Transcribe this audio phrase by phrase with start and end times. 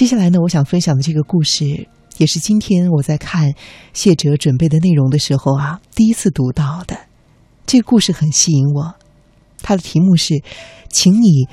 [0.00, 1.86] 接下来呢，我想分享的这个故事，
[2.16, 3.54] 也是今天我在看
[3.92, 6.96] 谢哲准备的内容的时候啊，第一次读到的。
[7.66, 8.94] 这个故事很吸引我，
[9.60, 10.42] 它的题目是
[10.88, 11.46] “请你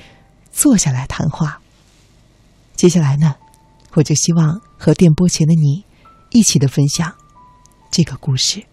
[0.50, 1.60] 坐下来谈话”。
[2.74, 3.34] 接下来呢，
[3.92, 5.84] 我就希望和电波前的你
[6.30, 7.12] 一起的分享
[7.90, 8.64] 这个故事。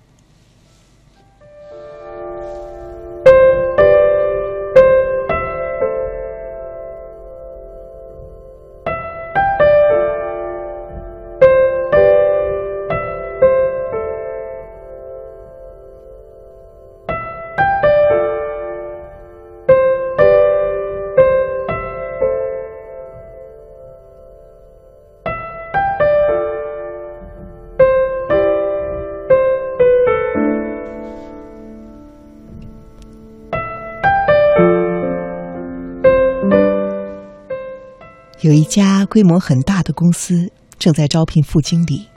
[38.45, 42.07] 有一家规模很大的公司正在招聘副经理。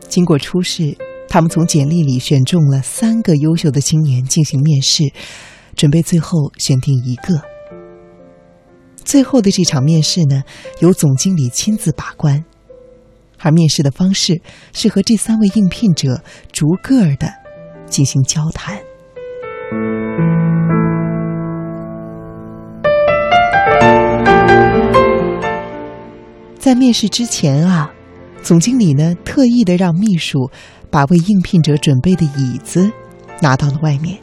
[0.00, 0.94] 经过初试，
[1.26, 5.10] 他们从简历里选中了三个优秀的青年进行面试，
[5.74, 7.40] 准备最后选定一个。
[9.06, 10.42] 最后的这场面试呢，
[10.80, 12.44] 由总经理亲自把关，
[13.38, 14.38] 而面试的方式
[14.74, 17.32] 是和这三位应聘者逐个的
[17.86, 18.78] 进行交谈。
[26.82, 27.88] 面试之前啊，
[28.42, 30.50] 总经理呢特意的让秘书
[30.90, 32.90] 把为应聘者准备的椅子
[33.40, 34.18] 拿到了外面。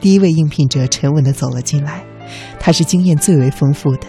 [0.00, 2.04] 第一位应聘者沉稳的走了进来，
[2.58, 4.08] 他是经验最为丰富的。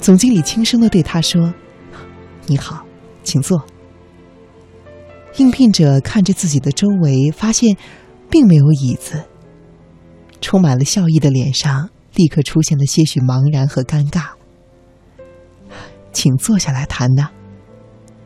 [0.00, 1.54] 总经理轻声的对他说
[2.46, 2.84] ：“你好，
[3.22, 3.64] 请坐。”
[5.38, 7.76] 应聘者看着自己的周围，发现
[8.28, 9.22] 并没有椅子，
[10.40, 14.30] 充满了笑意的脸上立刻出现了些许茫然和尴尬。
[16.12, 17.28] 请坐下来谈呢。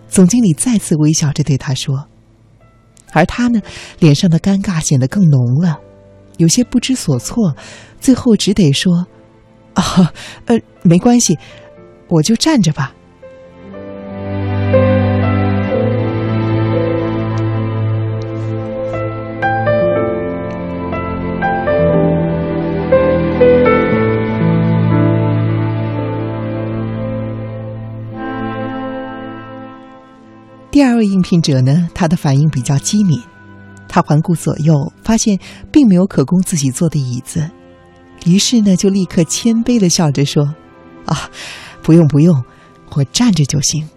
[0.08, 2.06] 总经理再次微笑着对他说，
[3.12, 3.60] 而他呢，
[3.98, 5.78] 脸上的尴尬显得更浓了，
[6.36, 7.56] 有些不知所措，
[8.00, 9.06] 最后只得说
[9.74, 10.12] ：“啊，
[10.46, 11.38] 呃，没关系，
[12.08, 12.94] 我就站着吧。”
[30.70, 33.18] 第二位应聘者呢，他的反应比较机敏，
[33.88, 35.38] 他环顾左右，发现
[35.72, 37.50] 并没有可供自己坐的椅子，
[38.26, 40.54] 于是呢，就立刻谦卑的笑着说
[41.06, 41.30] ：“啊，
[41.82, 42.44] 不用不用，
[42.90, 43.88] 我站着就行。”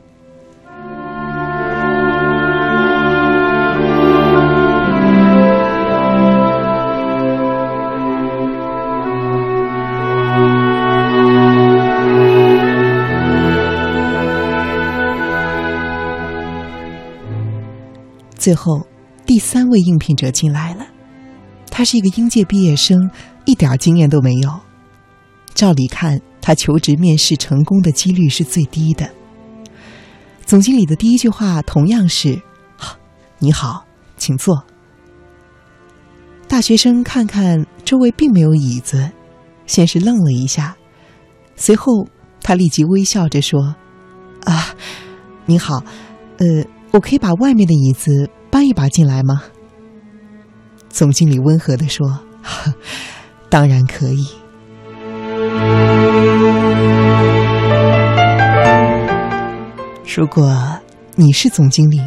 [18.40, 18.88] 最后，
[19.26, 20.88] 第三位应聘者进来了，
[21.70, 23.12] 他是一个应届毕业生，
[23.44, 24.60] 一点经验都没有。
[25.54, 29.10] 照理看，他求职面试成功的几率是最低的。
[30.46, 32.42] 总经理的第一句话同样是
[33.40, 33.86] ：“你好，
[34.16, 34.64] 请坐。”
[36.48, 39.12] 大学生看看周围并没有椅子，
[39.68, 40.78] 先是愣了一下，
[41.58, 42.08] 随后
[42.42, 43.76] 他立即微笑着说
[44.46, 44.74] ：“啊，
[45.46, 45.84] 你好，
[46.38, 49.44] 呃。”我可以把外面的椅子搬一把进来吗？
[50.90, 52.20] 总经理温和的说
[53.48, 54.28] ：“当然可以。”
[60.16, 60.52] 如果
[61.16, 62.02] 你是总经理，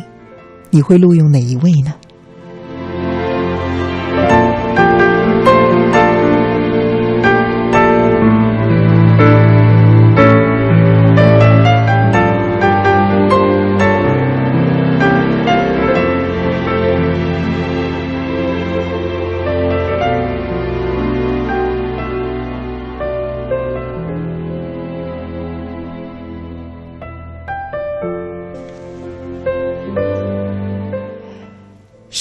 [0.71, 1.95] 你会录用哪一位呢？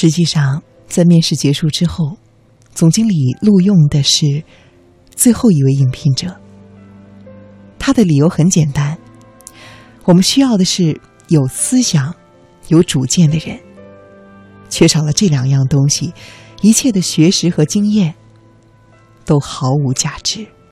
[0.01, 2.17] 实际上，在面试结束之后，
[2.73, 4.43] 总经理录用的是
[5.13, 6.35] 最后一位应聘者。
[7.77, 8.97] 他的理由很简单：
[10.05, 12.15] 我们需要的是有思想、
[12.69, 13.59] 有主见的人。
[14.71, 16.11] 缺少了这两样东西，
[16.61, 18.15] 一切的学识和经验
[19.23, 20.47] 都毫无价值。